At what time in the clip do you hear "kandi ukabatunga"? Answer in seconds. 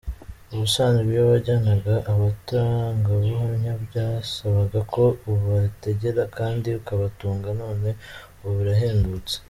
6.37-7.47